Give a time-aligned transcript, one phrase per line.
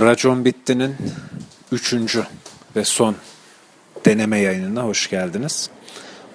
[0.00, 0.96] Racon Bitti'nin
[1.72, 2.26] üçüncü
[2.76, 3.16] ve son
[4.04, 5.70] deneme yayınına hoş geldiniz.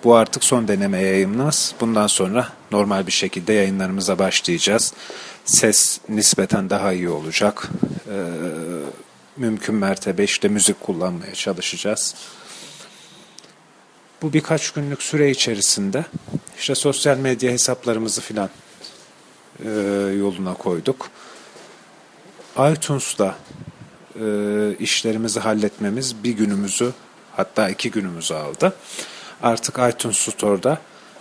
[0.03, 1.75] Bu artık son deneme yayınımız.
[1.81, 4.93] Bundan sonra normal bir şekilde yayınlarımıza başlayacağız.
[5.45, 7.69] Ses nispeten daha iyi olacak.
[8.09, 8.23] Ee,
[9.37, 12.15] mümkün mertebe işte müzik kullanmaya çalışacağız.
[14.21, 16.05] Bu birkaç günlük süre içerisinde
[16.59, 18.49] işte sosyal medya hesaplarımızı filan
[19.65, 19.69] e,
[20.17, 21.11] yoluna koyduk
[22.59, 23.35] iTunes'da
[24.15, 24.25] e,
[24.79, 26.93] işlerimizi halletmemiz bir günümüzü
[27.35, 28.73] hatta iki günümüzü aldı.
[29.43, 30.77] Artık iTunes Store'da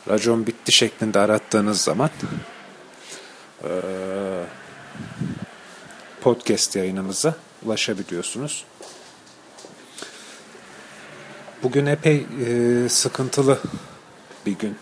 [0.08, 2.10] racon bitti şeklinde arattığınız zaman
[3.64, 3.70] e,
[6.20, 8.64] podcast yayınımıza ulaşabiliyorsunuz.
[11.62, 13.58] Bugün epey e, sıkıntılı
[14.46, 14.78] bir gün.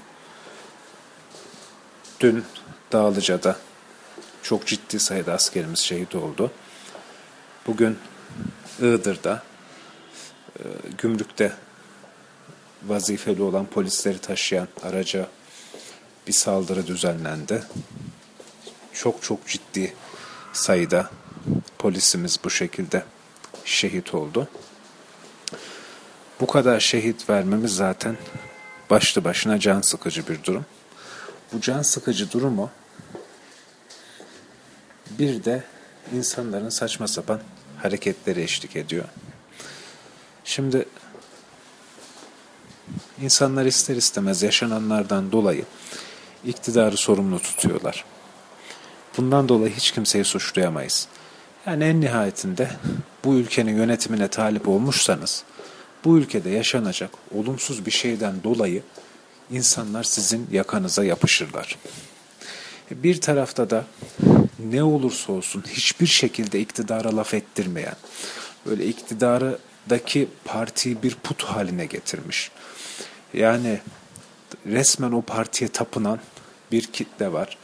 [2.20, 2.44] Dün
[2.92, 3.56] Dağlıca'da
[4.42, 6.50] çok ciddi sayıda askerimiz şehit oldu.
[7.66, 7.98] Bugün
[8.78, 9.42] Iğdır'da
[10.58, 10.62] e,
[10.98, 11.52] gümrükte
[12.86, 15.28] vazifeli olan polisleri taşıyan araca
[16.26, 17.62] bir saldırı düzenlendi.
[18.92, 19.94] Çok çok ciddi
[20.52, 21.10] sayıda
[21.78, 23.04] polisimiz bu şekilde
[23.64, 24.48] şehit oldu.
[26.40, 28.16] Bu kadar şehit vermemiz zaten
[28.90, 30.66] başlı başına can sıkıcı bir durum.
[31.52, 32.70] Bu can sıkıcı durumu
[35.18, 35.62] bir de
[36.16, 37.40] insanların saçma sapan
[37.82, 39.04] hareketleri eşlik ediyor.
[40.44, 40.88] Şimdi
[43.22, 45.64] insanlar ister istemez yaşananlardan dolayı
[46.44, 48.04] iktidarı sorumlu tutuyorlar.
[49.16, 51.08] Bundan dolayı hiç kimseyi suçlayamayız.
[51.66, 52.70] Yani en nihayetinde
[53.24, 55.44] bu ülkenin yönetimine talip olmuşsanız
[56.04, 58.82] bu ülkede yaşanacak olumsuz bir şeyden dolayı
[59.50, 61.78] insanlar sizin yakanıza yapışırlar.
[62.90, 63.84] Bir tarafta da
[64.58, 67.96] ne olursa olsun hiçbir şekilde iktidara laf ettirmeyen,
[68.66, 72.50] böyle iktidarıdaki partiyi bir put haline getirmiş.
[73.34, 73.80] Yani
[74.66, 76.20] resmen o partiye tapınan
[76.72, 77.58] bir kitle var.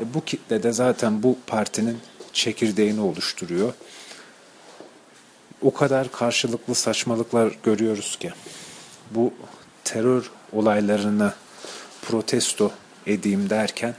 [0.00, 1.98] E bu kitle de zaten bu partinin
[2.32, 3.72] çekirdeğini oluşturuyor.
[5.62, 8.32] O kadar karşılıklı saçmalıklar görüyoruz ki
[9.10, 9.34] bu
[9.84, 11.32] terör olaylarını
[12.02, 12.72] protesto
[13.06, 13.94] edeyim derken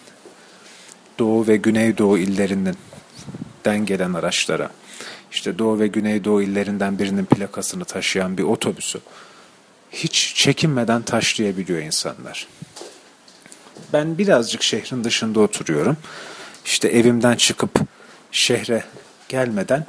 [1.19, 4.69] Doğu ve Güneydoğu illerinden gelen araçlara,
[5.31, 8.99] işte Doğu ve Güneydoğu illerinden birinin plakasını taşıyan bir otobüsü
[9.91, 12.47] hiç çekinmeden taşlayabiliyor insanlar.
[13.93, 15.97] Ben birazcık şehrin dışında oturuyorum.
[16.65, 17.79] İşte evimden çıkıp
[18.31, 18.83] şehre
[19.29, 19.85] gelmeden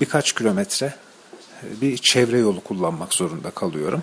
[0.00, 0.94] birkaç kilometre
[1.62, 4.02] bir çevre yolu kullanmak zorunda kalıyorum.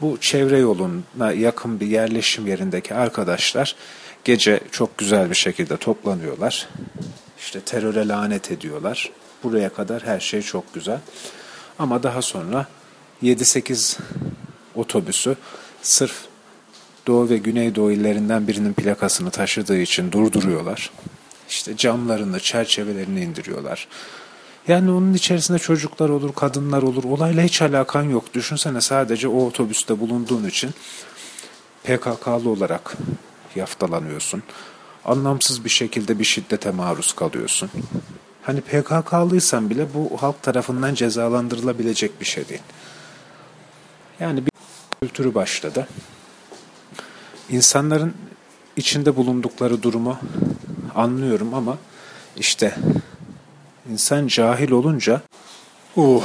[0.00, 3.76] Bu çevre yoluna yakın bir yerleşim yerindeki arkadaşlar
[4.24, 6.68] Gece çok güzel bir şekilde toplanıyorlar.
[7.38, 9.10] İşte teröre lanet ediyorlar.
[9.42, 10.98] Buraya kadar her şey çok güzel.
[11.78, 12.66] Ama daha sonra
[13.22, 13.98] 7-8
[14.74, 15.36] otobüsü
[15.82, 16.14] sırf
[17.06, 20.90] Doğu ve Güneydoğu illerinden birinin plakasını taşıdığı için durduruyorlar.
[21.48, 23.88] İşte camlarını, çerçevelerini indiriyorlar.
[24.68, 27.04] Yani onun içerisinde çocuklar olur, kadınlar olur.
[27.04, 28.34] Olayla hiç alakan yok.
[28.34, 30.70] Düşünsene sadece o otobüste bulunduğun için
[31.84, 32.96] PKK'lı olarak
[33.56, 34.42] yaftalanıyorsun.
[35.04, 37.70] Anlamsız bir şekilde bir şiddete maruz kalıyorsun.
[38.42, 42.62] Hani PKK'lıysan bile bu halk tarafından cezalandırılabilecek bir şey değil.
[44.20, 44.52] Yani bir
[45.00, 45.88] kültürü başladı.
[47.50, 48.14] İnsanların
[48.76, 50.18] içinde bulundukları durumu
[50.94, 51.78] anlıyorum ama
[52.36, 52.74] işte
[53.90, 55.20] insan cahil olunca
[55.96, 56.24] uh,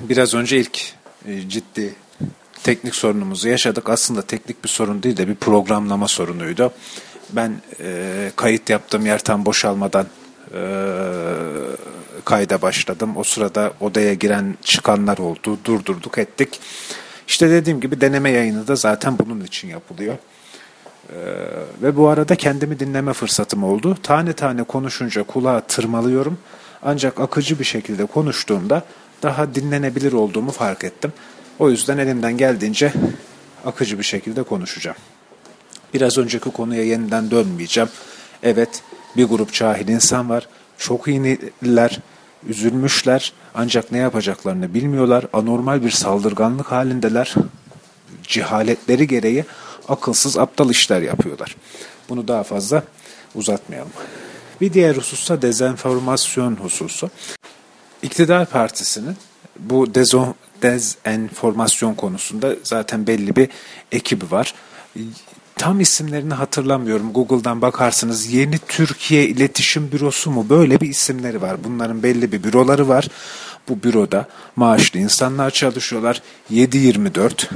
[0.00, 0.94] biraz önce ilk
[1.26, 1.94] e, ciddi
[2.66, 3.88] teknik sorunumuzu yaşadık.
[3.88, 6.72] Aslında teknik bir sorun değil de bir programlama sorunuydu.
[7.32, 10.06] Ben e, kayıt yaptığım yer tam boşalmadan
[10.54, 10.60] e,
[12.24, 13.16] kayda başladım.
[13.16, 15.58] O sırada odaya giren çıkanlar oldu.
[15.64, 16.60] Durdurduk ettik.
[17.28, 20.14] İşte dediğim gibi deneme yayını da zaten bunun için yapılıyor.
[20.14, 21.16] Ee,
[21.82, 23.96] ve bu arada kendimi dinleme fırsatım oldu.
[24.02, 26.38] Tane tane konuşunca kulağa tırmalıyorum.
[26.82, 28.82] Ancak akıcı bir şekilde konuştuğumda
[29.22, 31.12] daha dinlenebilir olduğumu fark ettim.
[31.58, 32.92] O yüzden elimden geldiğince
[33.64, 34.96] akıcı bir şekilde konuşacağım.
[35.94, 37.88] Biraz önceki konuya yeniden dönmeyeceğim.
[38.42, 38.82] Evet
[39.16, 40.48] bir grup cahil insan var.
[40.78, 41.98] Çok iyiler,
[42.48, 45.26] üzülmüşler ancak ne yapacaklarını bilmiyorlar.
[45.32, 47.34] Anormal bir saldırganlık halindeler.
[48.22, 49.44] Cehaletleri gereği
[49.88, 51.56] akılsız aptal işler yapıyorlar.
[52.08, 52.82] Bunu daha fazla
[53.34, 53.92] uzatmayalım.
[54.60, 57.10] Bir diğer husussa dezenformasyon hususu.
[58.02, 59.16] İktidar Partisi'nin
[59.58, 60.26] bu dezo,
[60.62, 63.48] dezenformasyon konusunda zaten belli bir
[63.92, 64.54] ekibi var.
[65.56, 67.12] Tam isimlerini hatırlamıyorum.
[67.12, 68.26] Google'dan bakarsınız.
[68.32, 70.46] Yeni Türkiye İletişim Bürosu mu?
[70.48, 71.64] Böyle bir isimleri var.
[71.64, 73.08] Bunların belli bir büroları var.
[73.68, 76.22] bu büroda maaşlı insanlar çalışıyorlar.
[76.52, 77.48] 7-24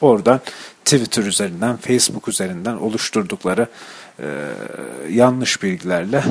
[0.00, 0.40] oradan
[0.84, 3.66] Twitter üzerinden, Facebook üzerinden oluşturdukları
[4.18, 4.26] e,
[5.10, 6.24] yanlış bilgilerle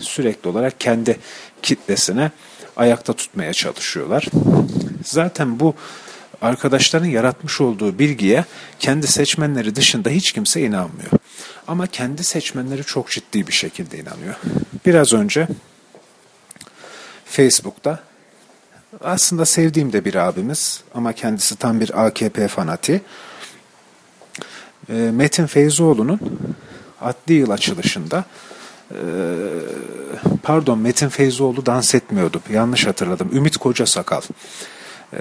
[0.00, 1.18] sürekli olarak kendi
[1.62, 2.30] kitlesine
[2.76, 4.26] ayakta tutmaya çalışıyorlar.
[5.04, 5.74] Zaten bu
[6.42, 8.44] arkadaşların yaratmış olduğu bilgiye
[8.78, 11.10] kendi seçmenleri dışında hiç kimse inanmıyor.
[11.68, 14.34] Ama kendi seçmenleri çok ciddi bir şekilde inanıyor.
[14.86, 15.48] Biraz önce
[17.24, 18.00] Facebook'ta
[19.00, 23.02] aslında sevdiğim de bir abimiz ama kendisi tam bir AKP fanati.
[24.88, 26.20] Ee, Metin Feyzoğlu'nun
[27.00, 28.24] adli yıl açılışında e,
[30.42, 32.40] pardon Metin Feyzoğlu dans etmiyordu.
[32.52, 33.30] Yanlış hatırladım.
[33.32, 34.22] Ümit Koca Sakal.
[35.12, 35.18] Ee,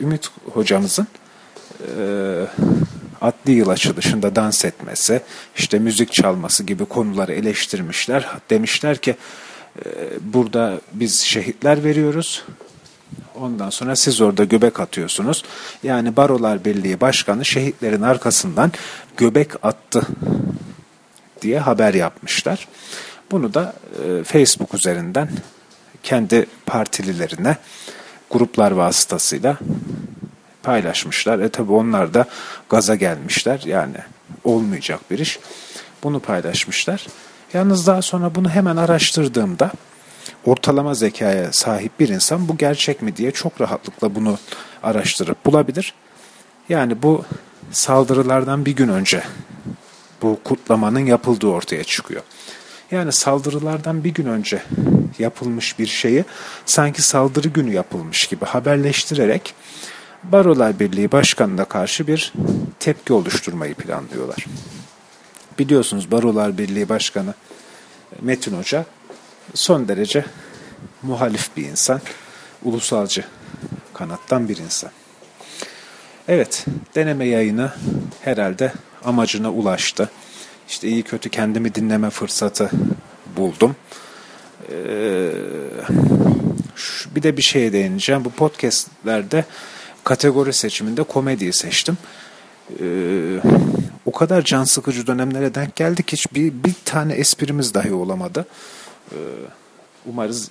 [0.00, 1.06] Ümit hocamızın
[1.98, 2.46] e,
[3.20, 5.20] adli yıl açılışında dans etmesi,
[5.56, 8.28] işte müzik çalması gibi konuları eleştirmişler.
[8.50, 9.16] Demişler ki
[9.78, 9.88] e,
[10.20, 12.44] burada biz şehitler veriyoruz.
[13.34, 15.44] Ondan sonra siz orada göbek atıyorsunuz.
[15.82, 18.72] Yani Barolar Birliği Başkanı şehitlerin arkasından
[19.16, 20.02] göbek attı
[21.46, 22.68] diye haber yapmışlar.
[23.30, 25.28] Bunu da e, Facebook üzerinden
[26.02, 27.56] kendi partililerine
[28.30, 29.58] gruplar vasıtasıyla
[30.62, 31.38] paylaşmışlar.
[31.38, 32.24] E tabi onlar da
[32.68, 33.62] gaza gelmişler.
[33.64, 33.96] Yani
[34.44, 35.38] olmayacak bir iş.
[36.02, 37.06] Bunu paylaşmışlar.
[37.54, 39.70] Yalnız daha sonra bunu hemen araştırdığımda
[40.44, 44.38] ortalama zekaya sahip bir insan bu gerçek mi diye çok rahatlıkla bunu
[44.82, 45.94] araştırıp bulabilir.
[46.68, 47.24] Yani bu
[47.70, 49.22] saldırılardan bir gün önce
[50.22, 52.22] bu kutlamanın yapıldığı ortaya çıkıyor.
[52.90, 54.62] Yani saldırılardan bir gün önce
[55.18, 56.24] yapılmış bir şeyi
[56.66, 59.54] sanki saldırı günü yapılmış gibi haberleştirerek
[60.22, 62.32] Barolar Birliği Başkanı'na karşı bir
[62.80, 64.46] tepki oluşturmayı planlıyorlar.
[65.58, 67.34] Biliyorsunuz Barolar Birliği Başkanı
[68.20, 68.84] Metin Hoca
[69.54, 70.24] son derece
[71.02, 72.00] muhalif bir insan,
[72.64, 73.24] ulusalcı
[73.94, 74.90] kanattan bir insan.
[76.28, 76.64] Evet,
[76.94, 77.72] deneme yayını
[78.22, 78.72] herhalde
[79.04, 80.10] amacına ulaştı.
[80.68, 82.70] İşte iyi kötü kendimi dinleme fırsatı
[83.36, 83.76] buldum.
[84.70, 85.30] Ee,
[87.14, 88.24] bir de bir şeye değineceğim.
[88.24, 89.44] Bu podcastlerde
[90.04, 91.98] kategori seçiminde komediyi seçtim.
[92.80, 93.40] Ee,
[94.06, 98.46] o kadar can sıkıcı dönemlere denk geldik hiç bir, bir tane esprimiz dahi olamadı.
[99.12, 99.16] Ee,
[100.06, 100.50] umarız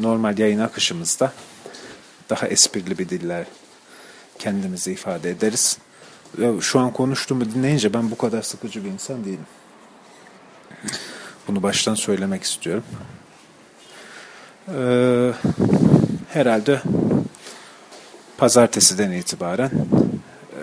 [0.00, 1.32] normal yayın akışımızda
[2.30, 3.46] daha esprili bir diller
[4.38, 5.78] kendimizi ifade ederiz.
[6.60, 9.46] Şu an konuştuğumu dinleyince ben bu kadar sıkıcı bir insan değilim.
[11.48, 12.84] Bunu baştan söylemek istiyorum.
[14.68, 15.32] Ee,
[16.32, 16.82] herhalde
[18.38, 20.60] pazartesiden itibaren e,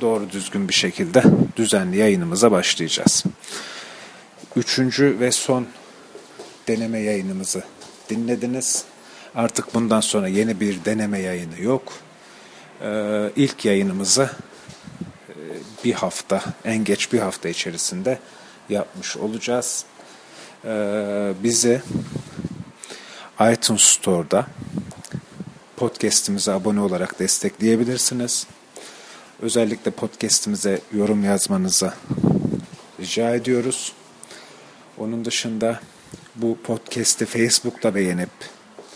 [0.00, 1.22] doğru düzgün bir şekilde
[1.56, 3.24] düzenli yayınımıza başlayacağız.
[4.56, 5.66] Üçüncü ve son
[6.68, 7.64] deneme yayınımızı
[8.08, 8.84] dinlediniz.
[9.34, 11.92] Artık bundan sonra yeni bir deneme yayını yok.
[12.82, 14.30] Ee, ilk yayınımızı
[15.28, 15.34] e,
[15.84, 18.18] bir hafta, en geç bir hafta içerisinde
[18.68, 19.84] yapmış olacağız.
[20.64, 21.82] Ee, bizi
[23.52, 24.46] iTunes Store'da
[25.76, 28.46] podcast'imize abone olarak destekleyebilirsiniz.
[29.42, 31.92] Özellikle podcast'imize yorum yazmanızı
[33.00, 33.92] rica ediyoruz.
[34.98, 35.80] Onun dışında
[36.34, 38.30] bu podcast'i Facebook'ta beğenip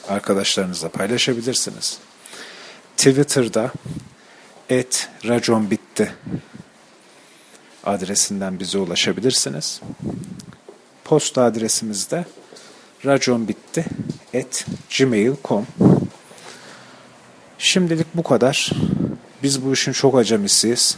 [0.09, 1.99] arkadaşlarınızla paylaşabilirsiniz.
[3.00, 3.73] Twitter'da
[4.69, 6.12] et racon bitti
[7.85, 9.80] adresinden bize ulaşabilirsiniz.
[11.04, 12.25] Posta adresimizde
[13.07, 13.85] raconbitti
[14.35, 14.66] at
[14.99, 15.66] gmail.com
[17.59, 18.71] Şimdilik bu kadar.
[19.42, 20.97] Biz bu işin çok acemisiyiz.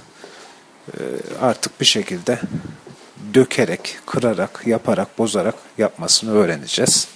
[0.89, 1.01] Ee,
[1.41, 2.39] artık bir şekilde
[3.35, 7.09] dökerek, kırarak, yaparak, bozarak yapmasını öğreneceğiz.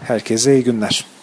[0.00, 1.13] Herkese iyi günler.